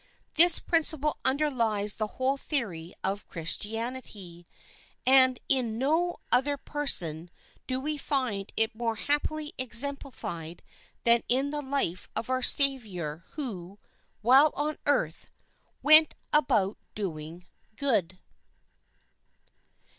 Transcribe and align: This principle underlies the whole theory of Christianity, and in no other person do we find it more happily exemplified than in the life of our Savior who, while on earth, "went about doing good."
This 0.33 0.57
principle 0.57 1.19
underlies 1.23 1.97
the 1.97 2.07
whole 2.17 2.35
theory 2.35 2.95
of 3.03 3.27
Christianity, 3.27 4.47
and 5.05 5.39
in 5.47 5.77
no 5.77 6.15
other 6.31 6.57
person 6.57 7.29
do 7.67 7.79
we 7.79 7.99
find 7.99 8.51
it 8.57 8.73
more 8.73 8.95
happily 8.95 9.53
exemplified 9.59 10.63
than 11.03 11.21
in 11.29 11.51
the 11.51 11.61
life 11.61 12.09
of 12.15 12.31
our 12.31 12.41
Savior 12.41 13.25
who, 13.33 13.77
while 14.23 14.51
on 14.55 14.79
earth, 14.87 15.29
"went 15.83 16.15
about 16.33 16.79
doing 16.95 17.45
good." 17.75 18.17